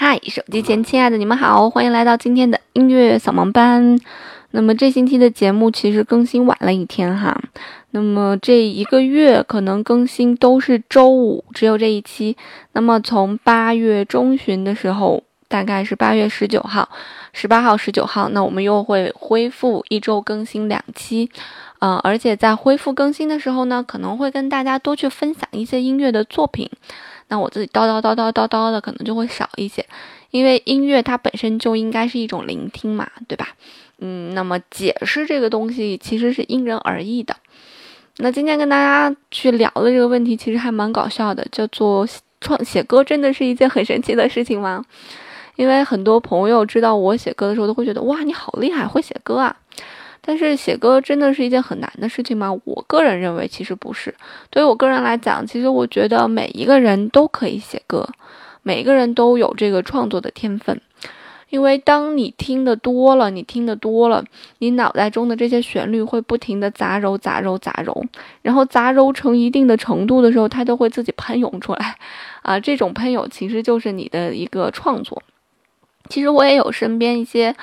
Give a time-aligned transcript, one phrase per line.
[0.00, 3.98] 嗨，手机前亲爱的你们好，欢迎来到今天的音乐扫盲班。
[4.52, 7.36] 那么这星期的节目其实更新晚了一天哈。
[7.90, 12.36] 那么这一个月可能更新都是周五，只有这一期。
[12.74, 16.88] 那么从八月中旬的时候，大概是八月十九号、
[17.32, 21.28] 十八号、十九号，那我们又会恢复一周更新两期。
[21.80, 26.70] 呃，而且在恢复更新的时候呢，可能会跟大家多去分享一些音乐的作品。
[27.28, 29.84] 那我自己叨叨叨叨叨叨的可能就会少一些，
[30.30, 33.48] 因为音乐它本身就应该是一种聆听嘛，对吧？
[33.98, 37.36] 嗯，那么解释这个东西其实是因人而异的。
[38.18, 42.06] 那今天跟大家去聊的这个问题其实还蛮搞笑的，叫做
[42.40, 44.84] 创写歌真的是一件很神奇的事情吗？
[45.56, 49.56] 因为很多朋友知道我写歌的时候都会觉得哇，你好厉害，会写歌啊。
[50.28, 52.54] 但是写歌真的是一件很难的事情吗？
[52.64, 54.14] 我个人认为其实不是。
[54.50, 58.06] 对于我个人来讲，其实我觉得每一个人都可以写歌，
[58.62, 60.78] 每个人都有这个创作的天分。
[61.48, 64.22] 因为当你听得多了，你听得多了，
[64.58, 68.06] 你脑袋中的这些旋律会不停的杂糅、杂糅、杂糅，
[68.42, 71.96] 然后杂糅成一定的程度的时候，它都会自己喷涌出来。
[72.42, 75.22] 啊，这种喷涌其实就是你的一个创作。
[76.08, 77.54] 其实我也有身边一些。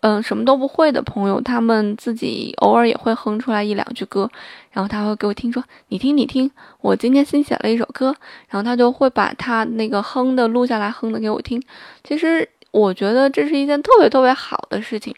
[0.00, 4.30] 嗯，什么都不会的朋友，他们自己偶尔也会哼出来一两句歌，
[4.70, 6.48] 然后他会给我听说，你听你听，
[6.80, 8.14] 我今天新写了一首歌，
[8.48, 11.60] 然后他就会把他那个哼的录下来，哼的给我听。
[12.04, 15.12] 其实我觉得这是一件特别特别好的事情，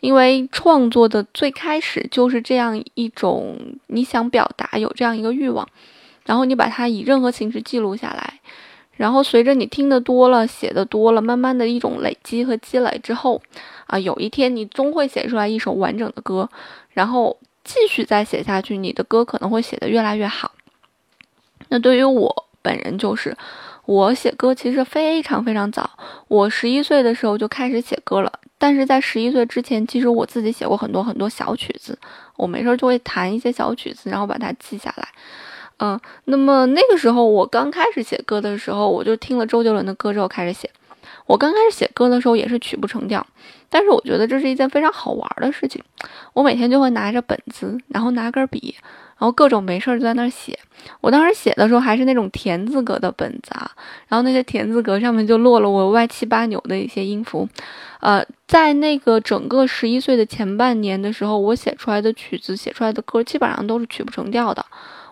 [0.00, 5.68] 因为创作的最开始就是这样一种你想表达，有这样一个欲望，
[6.24, 8.40] 然后你把它以任何形式记录下来。
[8.96, 13.40] 然后随着你听得多了，写的多了，慢慢的一种累积和积累之后，
[13.86, 16.48] 啊，有一天你终会写出来一首完整的歌，
[16.90, 20.52] 然后继续再写下去，你的歌可能会写得越来越好。
[21.68, 23.36] 那对于我本人就是，
[23.84, 25.90] 我写歌其实非常非常早，
[26.28, 28.32] 我十一岁的时候就开始写歌了。
[28.58, 31.98] 但是在十一岁之前，其实我自己写过很多很多小曲子，
[32.36, 35.06] 我没事就会弹一些小曲子，然后把它记下来。
[35.78, 40.70] 嗯，那么那个时候我刚开始写歌的时候，我就听了周杰伦的歌之后开始写。
[41.26, 43.24] 我刚开始写歌的时候也是曲不成调，
[43.68, 45.82] 但是我觉得这是一件非常好玩的事情。
[46.32, 50.58] 我每天就会拿着本子，然后拿根笔，然后各种没事儿就在那儿写。
[51.00, 53.70] 我当时写的时候还是那种田字格的本子啊，
[54.08, 57.48] 然后那些田字格上面就落了我歪七八扭的一些音符。
[58.00, 64.64] 呃，在那个整个十一岁的前半年的时候，我写出来的曲子、写出来的歌基本上都是曲不成调的。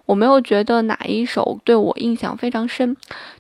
[0.07, 2.95] 我没有觉得哪一首对我印象非常深，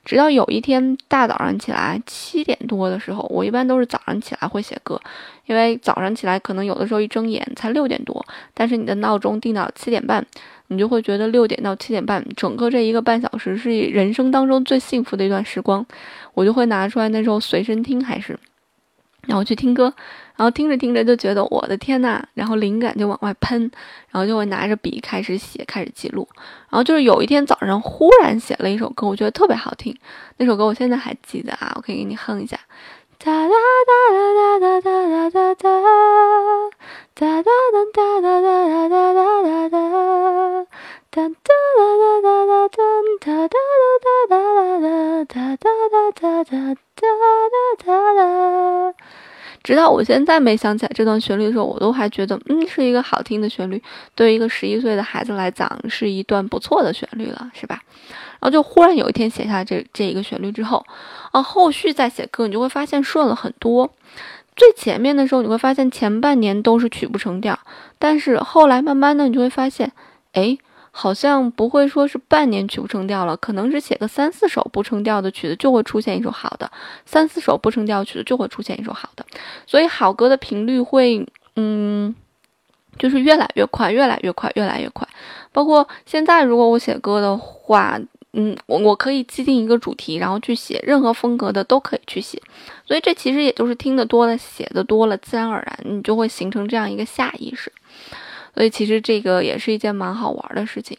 [0.04, 5.00] 直到有一天大早上起来七点多的时候，我一般都是早上起来会写歌，
[5.46, 8.24] 因为早上起来可能有的时候一睁眼才六点多，
[8.54, 10.24] 但是你的闹钟定到七点半，
[10.68, 15.84] 你就会觉得六点到七点半整个这一个半小时是人生当中最幸福的一段时光，
[16.32, 18.38] 我就会拿出来那时候随身听还是。
[19.26, 19.92] 然后去听歌，
[20.36, 23.70] 然后听着听着就觉得我的天呐，然后灵感就往外喷，
[24.10, 26.28] 然后就会拿着笔开始写，开始记录。
[26.70, 29.96] 然后就是有一天早上忽然写了一首歌，我觉得特别好听，
[30.38, 32.58] 那首歌我现在还记得啊，我可以给你哼一下。
[33.16, 33.54] 哒哒
[33.86, 33.92] 哒
[34.60, 35.70] 哒哒哒哒哒哒，
[37.14, 40.66] 哒哒哒哒哒哒哒哒哒哒，
[41.14, 41.84] 哒哒哒
[42.22, 42.82] 哒哒哒
[43.20, 43.54] 哒，哒哒
[44.00, 47.06] 哒哒哒哒哒哒哒哒哒
[47.78, 48.94] 哒哒哒。
[49.62, 53.80] 直到我现在没想起来这段旋律的时候，我都还觉得，嗯，是一个好听的旋律。
[54.16, 57.80] 对于一个十一岁的孩子来讲，是一段不错的旋律了，是吧？
[58.40, 60.84] 然后就忽然有一天写下这这一个旋律之后，
[61.30, 63.88] 啊，后续再写歌，你就会发现顺了很多。
[64.56, 67.56] 最前面的时候，你会发现前半年都是曲不成调，
[68.00, 69.92] 但是后来慢慢的，你就会发现，
[70.32, 70.58] 哎。
[70.96, 76.70] 好像不会说是半年曲不成调了，可能是写个三四首不成调的曲子就会出现一首好的，
[77.04, 79.26] 三四首不成调曲子就会出现一首好的，
[79.66, 82.14] 所以好歌的频率会，嗯，
[82.96, 85.06] 就是越来越快，越来越快，越来越快。
[85.50, 87.98] 包括现在，如果我写歌的话，
[88.32, 92.40] 嗯，我我可以既定一个主题，然后去写任何风格的都可以去写，
[92.86, 97.72] 所以这其实也就是听得多了，写的多了，自然而然你就会形成这样一个下意识。
[98.54, 100.96] 所以其实这个也是一件蛮好玩的事情，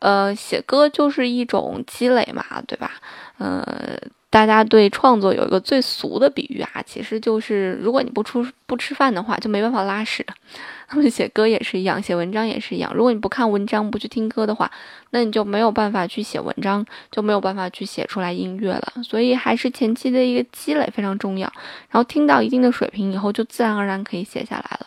[0.00, 2.92] 呃，写歌就是一种积累嘛，对吧？
[3.38, 3.96] 呃，
[4.30, 10.24] 大家对创作有一个最俗的比喻啊，其实就是如果你不出不吃饭的话，就没办法拉屎。
[10.90, 12.90] 那么写歌也是一样，写文章也是一样。
[12.94, 14.70] 如果你不看文章，不去听歌的话，
[15.10, 18.94] 那你就没有办法去写文章，就没有办法去写出来音乐了。
[19.02, 21.46] 所以还是前期的一个积累非常重要。
[21.90, 24.86] 然后听到一定的水平以后，就自然而然可以写下来了。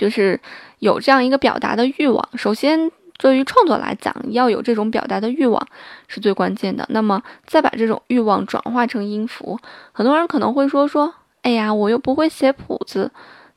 [0.00, 0.40] 就是
[0.78, 2.26] 有这样一个表达的欲望。
[2.34, 5.64] 首先，对于创作来讲，要有这种表达的欲望
[6.08, 6.86] 是最关键的。
[6.88, 9.58] 那么再把这种欲望转化成音符，
[9.92, 11.12] 很多人可能会说说，
[11.42, 13.10] 哎呀，我又不会写谱子。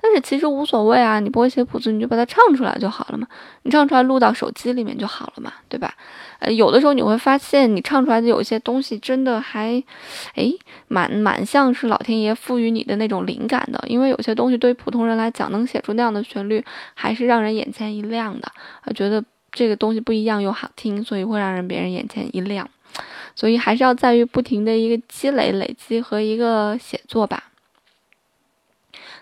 [0.05, 3.25] 但是其实无所谓啊，你不会写谱子，你就把它唱出来就好了嘛。
[3.61, 5.95] 你唱出来录到手机里面就好了嘛，对吧？
[6.39, 9.81] 呃，有的时候你会发现，你唱出来的有些东西真的还，
[10.35, 10.51] 哎，
[10.89, 13.81] 蛮蛮像是老天爷赋予你的那种灵感的。
[13.87, 16.61] 因为有些东西对于普通人来讲，能写出那样的旋律，
[16.93, 18.51] 还是让人眼前一亮的。
[18.81, 19.23] 啊，觉得
[19.53, 22.69] 这个东西不一样又好听，所以会让人别人眼前一亮。
[23.35, 27.45] 所以还是要在于不停的一个积累、累积和一个写作吧。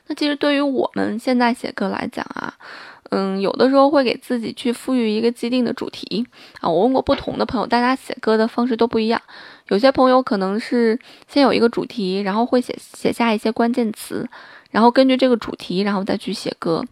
[0.08, 2.54] 那其实对于我们现在写歌来讲啊，
[3.12, 6.26] 嗯，有的时候会给自己去赋予一个既定的主题
[6.60, 6.70] 啊。
[6.70, 9.22] 我问过不同的朋友，大家写歌的方式都不一样。
[9.70, 14.28] 有些朋友可能是先有一个主题，然后会写写下一些关键词，
[14.72, 16.84] 然后根据这个主题，然后再去写歌。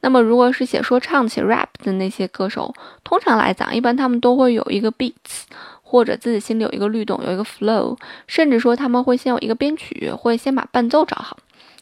[0.00, 2.74] 那么如果是写说唱、写 rap 的那些歌手，
[3.04, 5.42] 通常来讲，一般他们都会有一个 beats，
[5.82, 11.36] 或者自己心里有一个律动，有一个 flow，甚至说他们会先有一个编曲，会先把伴奏找好。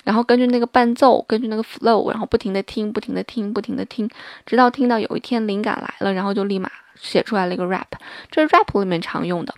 [0.04, 4.08] 然后根据那个伴奏，根据那个 flow，然后不停的听，不停的听，不停的听，
[4.46, 6.70] 直到听到有一天灵感来了，然后就立马
[7.00, 7.86] 写出来了一个 rap，
[8.30, 9.54] 这是 rap 里面常用的。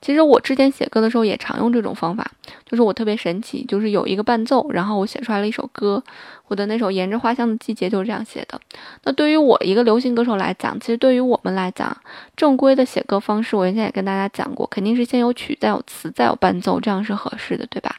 [0.00, 2.28] 其实我之前写歌的时候也常用这种方法，
[2.66, 6.02] 就是我特别神奇，就是有一个伴奏，然后我写出来了一首歌。
[6.48, 8.60] 我的那首《沿着花香的季节》就是这样写的。
[9.04, 11.96] 那对于我一个流行歌手来讲，其实对于我们来讲，
[12.36, 17.96] 正规的写歌方式，我原先也跟大家讲过，肯定是先有曲，再有词，再有伴奏，这样是合适的，对吧？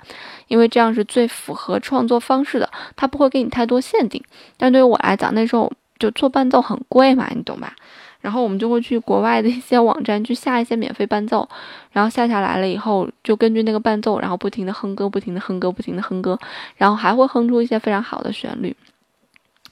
[0.48, 4.24] 因为这样是最符合创作方式的，它不会给你太多限定。
[4.58, 7.76] 但对于我来讲，那时候就做伴奏很贵嘛，你懂吧？
[8.22, 11.50] 然后我们就会去国外的一些网站去下一些免费伴奏，
[11.92, 16.40] 然后下下来了以后，就根据那个伴奏，然后不停的哼歌，不停的哼歌，不停的哼歌，
[16.78, 18.74] 然后还会哼出一些非常好的旋律。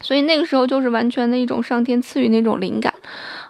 [0.02, 2.94] 所以那个时候就是完全的一种上天赐予那种灵感，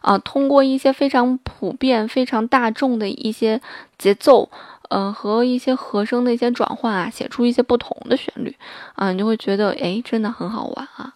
[0.02, 3.60] 啊，通过一些非常普遍、非常大众的一些
[3.98, 4.52] 节奏，
[4.92, 8.54] 嗯，和一些和声的一些转换啊，写出一些不同的旋律，
[8.96, 11.14] 啊，你就会觉得，哎，真的很好玩啊。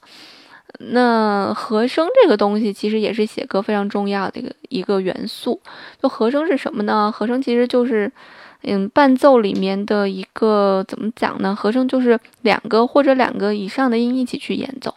[0.80, 5.60] 那和声这个东西其实也是写歌非常重要的一个一个元素。
[6.01, 7.12] 就和声是什么呢？
[7.12, 8.12] 和声其实就是，
[8.63, 11.56] 嗯，伴奏里面的一个怎么讲呢？
[11.56, 14.94] 和声就是两个或者两个以上的音一起去演奏。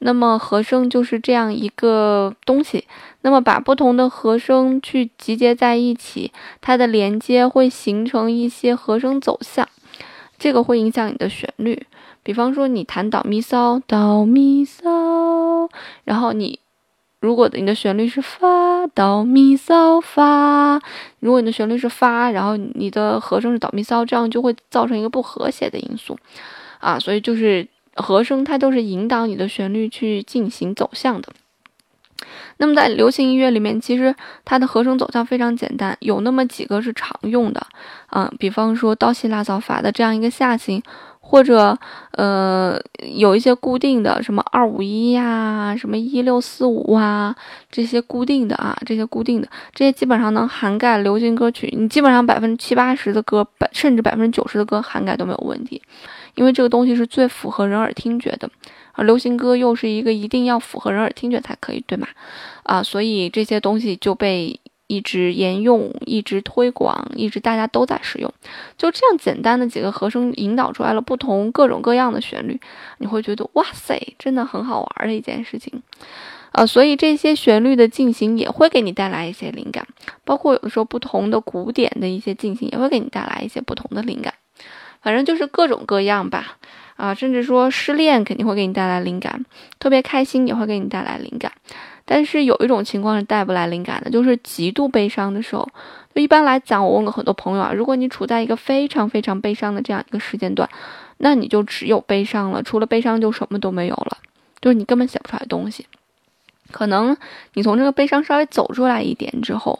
[0.00, 2.84] 那么和声就是这样一个东西。
[3.22, 9.68] 那么把不同的和声去集结在一起，它的连接会形成一些和声走向，
[10.38, 11.84] 这个会影响你的旋律。
[12.22, 14.84] 比方说，你弹导咪骚，导咪嗦，
[16.04, 16.58] 然后你
[17.20, 20.80] 如果你的旋律是发，导咪骚发，
[21.18, 26.16] 如果你的旋律是发，然后你的和声是导咪骚，这样就会造成一个不和谐的因素
[26.78, 26.98] 啊。
[26.98, 31.32] 所以就是和声它都是引导你的旋律去进行走向的。
[32.58, 34.14] 那么在流行音乐里面，其实
[34.44, 37.66] 它的和声走向非常简单，有那么几个是常用的
[38.06, 38.32] 啊。
[38.38, 40.82] 比方说刀西拉造法的这样一个下行。
[41.30, 41.78] 或者，
[42.12, 42.80] 呃，
[43.14, 47.36] 有一些固定的，什么二五一呀，什么一六四五啊，
[47.70, 55.82] 这些固定的啊，这些固定的，这些基本上能涵盖流行歌曲，你基本上百分之七八十的歌，百甚至百分之九十的歌涵盖都没有问题，
[56.34, 58.48] 因为这个东西是最符合人耳听觉的，
[58.92, 62.08] 而流行歌又是一个一定要符合人耳听觉才可以，对吗？
[62.62, 64.58] 啊，所以这些东西就被。
[64.88, 68.32] 一直沿用，一直推广，一直大家都在使用，
[68.76, 72.58] 就这样简单的几个和声引导出来了不同各种各样的旋律，
[72.98, 75.82] 你会觉得哇塞，真的很好玩的一件事情，
[76.52, 79.86] 啊，所以这些旋律的进行也会给你带来一些灵感，
[80.24, 84.32] 包括有的时候不同的古典的一些进行也会给你带来一些不同的灵感，
[85.02, 86.56] 反正就是各种各样吧，
[86.96, 89.44] 啊，甚至说失恋肯定会给你带来灵感，
[89.78, 91.52] 特别开心也会给你带来灵感。
[92.10, 95.68] 但是有一种情况是带不来灵感的，就是极度悲伤的时候。
[96.14, 100.66] 就一般来讲，我问过很多朋友啊，如果你处在一个非常非常悲伤的这样一个时间段，
[101.18, 104.16] 那你就只有悲伤了，除了悲伤就什么都没有了，
[104.62, 105.86] 就是你根本写不出来东西。
[106.72, 107.14] 可能
[107.54, 109.78] 你从这个悲伤稍微走出来一点之后，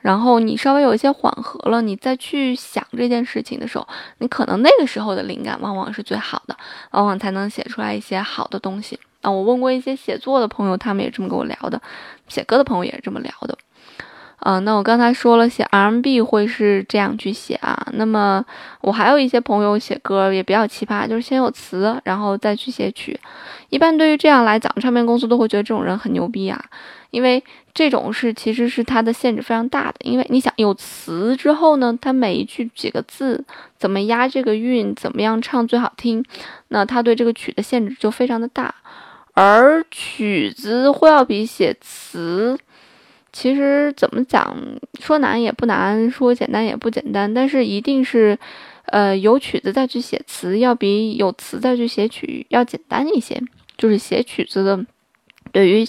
[0.00, 3.88] 然后你稍微有一些缓和了，你再去想这件事情的时候，
[4.18, 6.56] 你可能那个时候的灵感往往是最好的，
[6.92, 9.00] 往往才能写出来一些好的东西。
[9.22, 11.78] 啊，我问过一些写作的朋友，他们也这么跟我聊的；
[12.28, 13.56] 写歌的朋友也是这么聊的。
[14.36, 17.86] 啊，那我刚才说了，写 R&B 会是这样去写啊。
[17.92, 18.44] 那么
[18.80, 23.16] 我还有一些朋友写歌也比较奇葩，就是先有词，然后再去写曲。
[23.70, 26.60] 一般对于这样来讲，唱片公司都会觉得这种人很牛逼啊，
[27.12, 27.40] 因为
[27.72, 29.98] 这种是其实是他的限制非常大的。
[30.00, 33.44] 因为你想有词之后呢，他每一句几个字，
[33.78, 36.24] 怎么押这个韵，怎么样唱最好听，
[36.66, 38.74] 那他对这个曲的限制就非常的大。
[39.34, 42.58] 而曲子会要比写词，
[43.32, 44.56] 其实怎么讲，
[45.00, 48.38] 说难也不难，说简单也不简单，但是一定是，
[48.86, 53.42] 呃，有曲子再去写词，要比有词再去写曲要简单一些。
[53.78, 54.84] 就是写曲子的，
[55.50, 55.84] 对于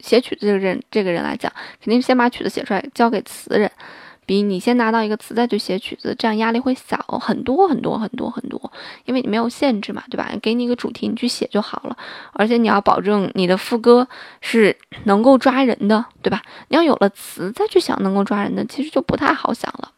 [0.00, 1.50] 写曲子这个人这个人来讲，
[1.82, 3.70] 肯定先把曲子写出来交给词人。
[4.32, 8.72] 比你先拿到一个词再去写曲子，这样压力会小很多很多很多很多，
[9.04, 10.32] 因为你没有限制嘛，对吧？
[10.40, 11.94] 给你一个主题，你去写就好了。
[12.32, 14.08] 而且你要保证你的副歌
[14.40, 14.74] 是
[15.04, 16.40] 能够抓人的，对吧？
[16.68, 19.92] 你要有了词再去想能够抓人的，其实就不太好想了。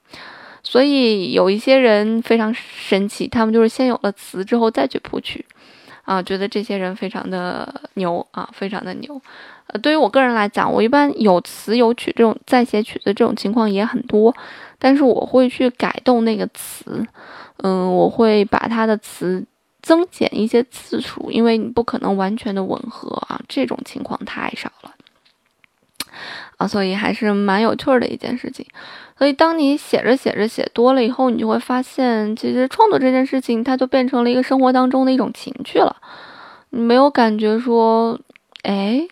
[0.64, 5.46] 所以有一些人非常神奇，他们就是先有了词之后再去谱曲，
[6.02, 9.22] 啊，觉得这些人非常的牛啊，非常的牛。
[9.68, 14.34] 呃，对于我个人来讲，我一般有词有曲这种在写曲子这种情况也很多，
[14.78, 17.02] 但是我会去改动那个词，
[17.62, 19.42] 嗯，我会把它的词
[19.80, 24.92] 增减一些次数，因为你不可能完全的吻合啊，这种情况太少了，
[26.58, 28.66] 啊，所以还是蛮有趣儿的一件事情。
[29.16, 35.96] 所以当你写着写着写多了以后，你就会发现，其实创作这件事情它就变成了一个生活当中的一种情趣了，
[36.68, 38.20] 你没有感觉说。
[38.64, 39.06] 哎，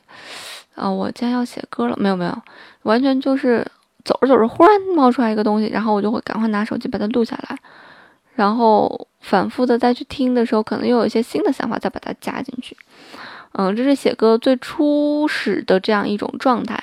[0.75, 2.43] 啊，我今天要写歌了，没有没有，
[2.83, 3.67] 完全就是
[4.05, 7.59] 走着走着，忽然冒出来一个东西，然后我就会赶快拿手机把它录下来，
[8.35, 12.77] 然后反复的再去听的时候，可能又有一些新的想法，再把它加进去。
[13.53, 16.83] 嗯，这是写歌最初始的这样一种状态。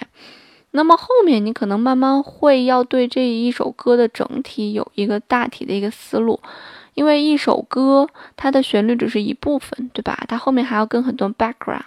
[0.72, 6.40] 那么后面你可能慢慢会要对这一首歌的整体有一个大体的一个思路。
[6.94, 10.24] 因为一首歌，它的旋律只是一部分，对吧？
[10.28, 11.82] 它后面还要跟很多 background，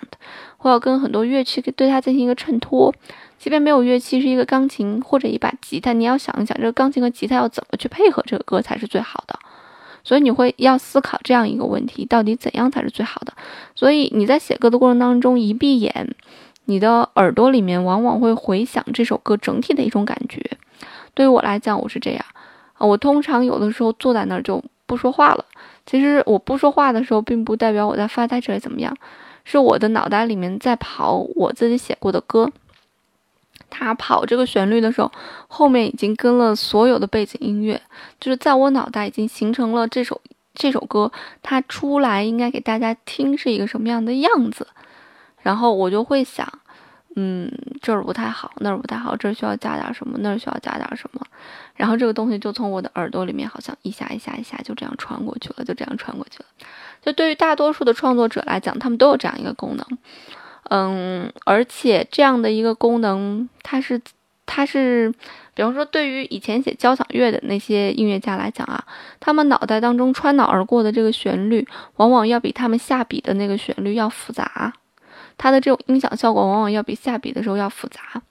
[0.57, 2.95] 或要跟很多乐器对它进行一个衬托。
[3.39, 9.37] 即便没有乐器，是一个钢琴或者一把吉他，你要想一想，这个钢琴和吉他要怎么去配合这个歌才是最好的。
[10.05, 13.35] 所以你会要思考这样一个问题：到底怎样才是最好的？
[13.75, 16.15] 所以你在写歌的过程当中，一闭眼，
[16.67, 20.41] 你的耳朵里面往往会回响这首歌整体的一种感觉。
[21.13, 22.25] 对于我来讲，我是这样
[22.75, 24.63] 啊，我通常有的时候坐在那儿就。
[24.93, 25.43] 不说话了。
[25.87, 28.95] 其实我不说话的时候，并不代表我在发呆之类怎么样，
[29.43, 32.53] 是我的脑袋里面在跑我自己写过的歌。
[33.71, 35.11] 它跑这个旋律的时候，
[35.49, 37.81] 后面已经跟了所有的背景音乐，
[38.21, 40.21] 就是在我脑袋已经形成了这首
[40.53, 44.67] 这首歌，它出来应该给大家听是一个什么样的样子。
[45.41, 46.47] 然后我就会想。
[47.15, 47.51] 嗯，
[47.83, 51.21] 这儿不太好，那儿不太好，这儿需要加点什么，那儿需要加点什么，
[51.77, 56.47] 然后这个东西就从我的耳朵里面好像一下一下一下就这样穿过去了，就这样穿过去了。
[57.03, 59.87] 就对于大多数的创作者来讲，他们都有这样一个功能，
[60.71, 64.01] 嗯，而且这样的一个功能，它是
[64.47, 65.13] 它是，
[65.55, 68.83] 比方说对于以前写交响乐的那些音乐家来讲啊，
[69.21, 71.67] 他们脑袋当中穿脑而过的这个旋律，
[71.97, 74.73] 往往要比他们下笔的那个旋律要复杂。
[75.37, 78.23] 它的这种音响效果往往要比下笔的时候要复杂，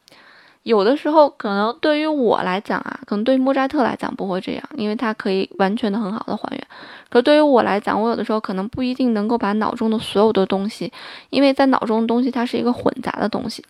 [0.64, 6.68] 有的时候可能对于我来讲啊，可能对于莫扎特来讲不会这样，因为它可以完全的很好的还原。
[7.10, 10.92] 可对于我来讲，我有的时候可能不一定能够把脑中的所有的东西，
[11.30, 13.66] 因为在脑中的东西它是一个混杂的东西，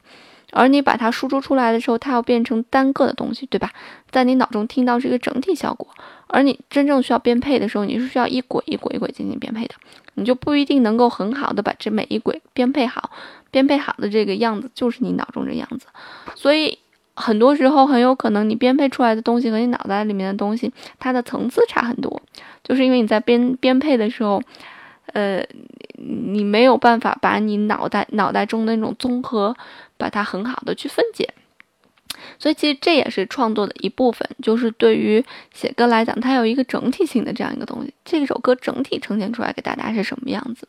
[0.52, 3.72] 而你把它输出出来的时候，它要变成单个的东西，对吧？
[4.10, 5.88] 在你脑中听到是一个整体效果，
[6.28, 9.76] 而你真正需要编配的时候，你是需要一轨一轨一轨进行编配的。
[10.16, 13.12] 你就不一定能够很好的把这每一轨编配好，
[13.50, 15.88] 编配好的这个样子就是你脑中这样子，
[16.36, 16.78] 所以
[17.14, 22.22] 很多时候很有可能你编配出来的东西和你脑袋里面的东西，它的层次差很多，
[22.62, 24.42] 就是因为你在编编配的时候，
[25.14, 25.46] 呃，
[25.96, 29.56] 你没有办法把你脑袋脑袋中的那种综合，
[29.98, 31.34] 把它很好的去分解。
[32.38, 37.94] 所以其实这也是创作的一部分，就是对于写歌来讲，它有一个整体性的这样一个东西。
[38.04, 40.68] 这首歌整体呈现出来给大家是什么样子？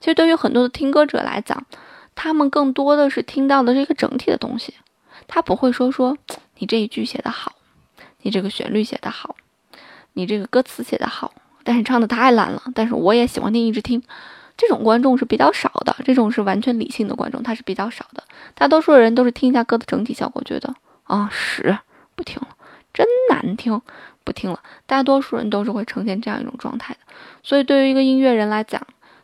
[0.00, 1.66] 其实对于很多的听歌者来讲，
[2.14, 4.74] 他们更多的是听到的是一个整体的东西，
[5.26, 6.16] 他不会说说
[6.58, 7.52] 你这一句写得好，
[8.22, 9.36] 你这个旋律写得好，
[10.14, 11.34] 你这个歌词写得好，
[11.66, 12.62] 但是唱的太烂了。
[12.76, 14.00] 但是我也喜欢听，一直听。
[14.56, 18.22] 这种观众是比较少的，这种是完全理性的观众，他是比较少的。
[18.54, 20.72] 大多数人都是听一下歌的整体效果，觉得。
[21.02, 21.76] 啊，屎，
[22.14, 22.48] 不听了，
[22.94, 23.82] 真难听，
[24.24, 24.60] 不听了。
[24.86, 27.00] 大多数人都是会呈现这样一种状态的，
[27.42, 28.80] 所以对于一个音乐人来讲，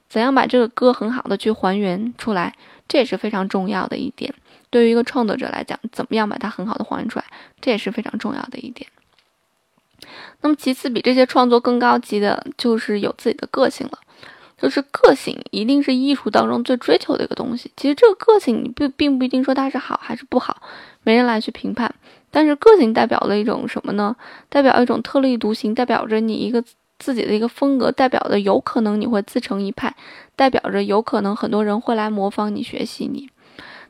[0.08, 2.54] 怎样把这个歌很好的去还原出来，
[2.86, 4.34] 这也是非常重要的一点。
[4.68, 7.24] 对于一个创作者来讲，怎么样把它很好的还原出来，
[7.60, 8.88] 这也是非常重要的一点。
[10.40, 13.98] 那么其次，比这些创作更高级的，就是有自己的个性了。
[14.58, 17.72] 就是个性一定是艺术当中最追求的一个东西。
[17.76, 20.62] 其实这个个性，你不并不一定说它是好还是不好，
[21.02, 21.92] 没人来去评判。
[22.30, 24.14] 但是个性代表了一种什么呢？
[24.48, 26.62] 代表一种特立独行，代表着你一个
[27.00, 29.92] 自己的一个风格，代表的有可能你会自成一派，
[30.36, 33.28] 代表着有可能很多人会来模仿你、学习你。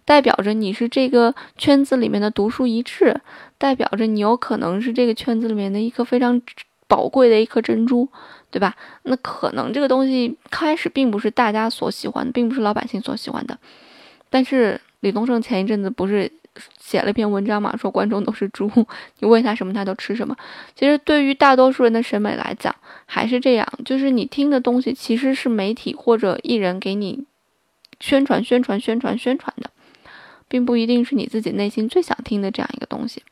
[0.05, 3.21] 代表着你是这个圈子里面的独树一帜，
[3.59, 6.41] 代表着你有可能是这个圈子里面的一颗非常
[6.89, 8.09] 宝贵的一颗珍珠，
[8.51, 8.75] 对吧？
[9.05, 13.59] 那可能这个东西开始并不是大家所喜欢的，并不是老百姓所喜欢的。
[14.29, 16.31] 但是李宗盛前一阵子不是
[16.79, 18.71] 写了一篇文章嘛，说观众都是猪，
[19.21, 20.37] 你喂他什么他都吃什么。
[20.75, 22.75] 其实对于大多数人的审美来讲，
[23.07, 27.25] 还是这样，就是你听的东西其实是媒体或者艺人给你
[28.01, 29.71] 宣传、宣传、宣传、宣传的。
[30.53, 33.23] 并不一定是你自己内心最想听的这样一个东西，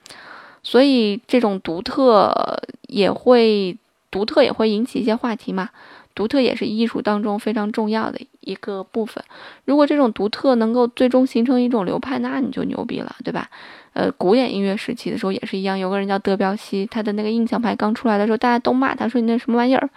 [0.63, 3.77] 所以这种独特也会
[4.11, 5.69] 独特也会引起一些话题嘛。
[6.15, 9.23] 独特也是艺术当中非常重要的一个部分。
[9.67, 13.51] 如果这种独特能够最终形成一种流派，那你就牛逼了，对吧？
[13.93, 19.91] 呃，古典音乐时期的时候也是一样，有个人叫德彪西，他的那个印象派刚出来的时候，大家都骂他说你那什么玩意儿。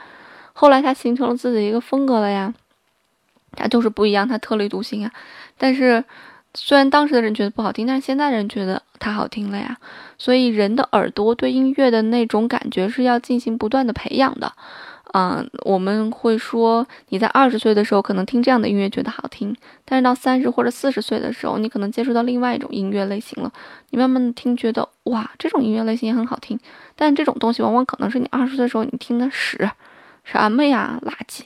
[0.52, 2.54] 后来他形成了自己的一个风格了呀，
[3.56, 5.14] 他就是不一样，他特立独行啊。
[5.58, 6.04] 但是。
[6.56, 9.78] 虽然当时的人觉得不好听，但是现在人觉得它好听了呀。
[10.18, 14.54] 所以人的耳朵对音乐的那种感觉是要进行不断的培养的。
[15.14, 19.56] 嗯，我们会说你在二十岁的时候可能听这样的音乐觉得好听，
[19.86, 23.52] 但是到三十或者四十岁的时候，你可能接触到另外一种音乐类型了。
[23.92, 26.60] 你慢慢的听，觉得哇，这种音乐类型也很好听。
[26.96, 29.70] 但这种东西往往可能是你二十岁的时候你听的屎，
[30.24, 31.44] 什么呀，垃圾。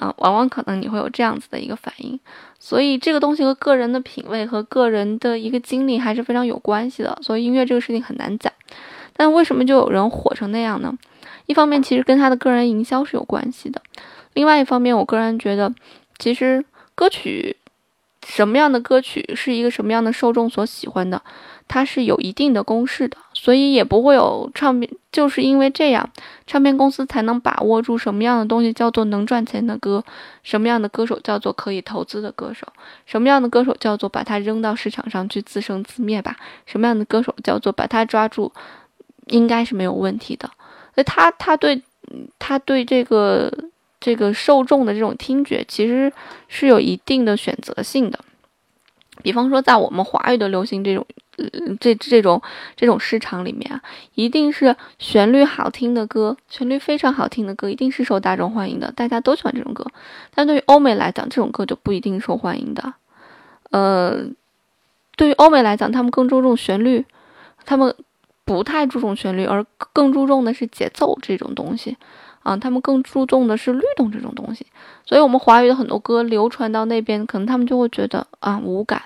[0.00, 2.18] 啊，往往可能你会有这样子的一个反应，
[2.58, 7.18] 所以这个东西和个人的品味和个人的一个经历还是非常有关系的。
[7.20, 8.50] 所以音乐这个事情很难讲，
[9.14, 10.96] 但为什么就有人火成那样呢？
[11.44, 13.82] 一方面其实跟他的个人营销是有关系的，
[14.32, 15.70] 另外一方面，我个人觉得，
[16.18, 16.64] 其实
[16.94, 17.58] 歌曲
[18.30, 21.20] 什么样的歌曲是一个什么样的受众所喜欢的。
[21.66, 26.10] 它是有一定的公式的，所以也不会有唱片，就是因为这样，
[26.44, 30.02] 唱片公司才能把握住什么样的东西叫做能赚钱的歌，
[30.42, 32.66] 什么样的歌手叫做可以投资的歌手，
[33.06, 38.52] 什么样的歌手叫做把它扔到市场上去自生自灭吧，什么样的歌手叫做把它抓住，
[39.28, 40.50] 应该是没有问题的。
[40.96, 41.80] 所以他他对
[42.40, 43.52] 他对这个
[44.00, 46.12] 这个受众的这种听觉其实
[46.48, 48.18] 是有一定的选择性的，
[49.22, 51.06] 比方说在我们华语的流行这种。
[51.80, 52.42] 这这种
[52.76, 53.80] 这种市场里面啊，
[54.14, 59.86] 一定是旋律好听的歌，旋律非常好听的歌，一定是受大众欢迎的，大家都喜欢这种歌。
[60.34, 62.92] 但对于欧美来讲，这种歌就不一定受欢迎的。
[63.70, 64.26] 呃，
[65.16, 67.06] 对于欧美来讲，他们更注重旋律，
[67.64, 67.94] 他们
[68.44, 71.96] 不太注重旋律，而更注重的是节奏这种东西
[72.50, 74.66] 啊，他们更注重的是律动这种东西。
[75.04, 79.02] 所以，我们华语的很多歌流传到那边，可能他们就会觉得啊无感。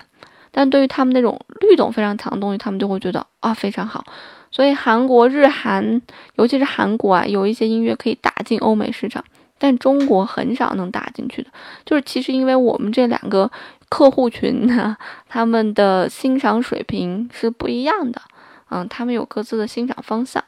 [0.51, 4.05] 但对于他们那种律动非常强的东西，他们就会觉得啊非常好。
[4.51, 6.01] 所以韩国、日韩，
[6.35, 9.23] 尤其是韩国啊，有一些音乐可以打进欧美市场，
[9.59, 11.49] 但中国很少能打进去的。
[11.85, 13.51] 就是其实因为我们这两个
[13.89, 14.95] 客户群呢，
[15.27, 18.21] 他们的欣赏水平是不一样的，
[18.69, 20.41] 嗯，他们有各自的欣赏方向。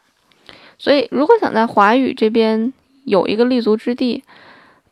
[0.78, 2.72] 所以如果想在华语这边
[3.08, 4.22] 有一个立足之地，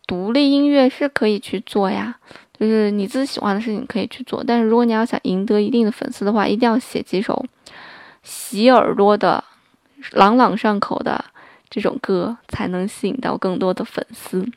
[0.07, 2.17] 独立音乐是可以去做呀。
[2.57, 7.45] 就是你自己喜欢的事情可以去做，但是如果你要想赢得一定的粉丝的话，一定要写几首
[8.23, 9.43] 洗耳朵的、
[10.13, 11.25] 朗朗上口的
[11.69, 14.47] 这种歌，才能吸引到更多的粉丝。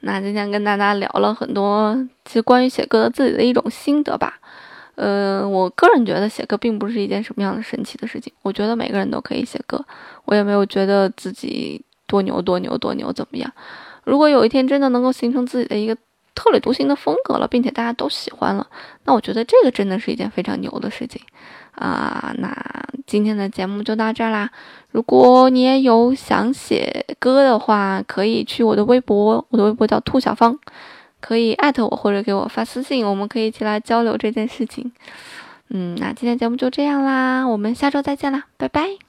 [0.00, 1.94] 那今天跟大家聊了很多，
[2.24, 4.40] 其实关于写歌的自己的一种心得吧。
[4.94, 9.84] 呃，我个人觉得写歌并不是一件什么样的神奇的事情，我觉得每个人都可以写歌，
[10.24, 13.52] 我也没有觉得自己多牛多牛多牛怎么样。
[14.02, 15.96] 如果有一天真的能够形成自己的一个。
[16.34, 18.64] 特立独行的风格了，并且大家都喜欢了，
[19.06, 21.20] 那我觉得这个真的是一件非常牛的事情
[21.72, 22.32] 啊！
[22.38, 22.56] 那
[23.08, 24.48] 今天的节目就到这儿啦。
[24.92, 30.56] 如果你也有想写歌的话，可以去我的微博，我的微博叫兔小芳，
[31.18, 34.92] 可以艾特我或者给我发私信，我们可以一起来交流这件事情。
[35.70, 39.07] 嗯，那今天节目就这样啦，我们下周再见啦，拜拜。